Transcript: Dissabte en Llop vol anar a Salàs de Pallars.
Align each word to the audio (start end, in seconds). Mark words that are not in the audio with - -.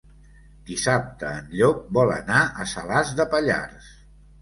Dissabte 0.69 1.29
en 1.43 1.53
Llop 1.61 1.85
vol 1.99 2.17
anar 2.17 2.43
a 2.65 2.69
Salàs 2.75 3.15
de 3.23 3.31
Pallars. 3.37 3.97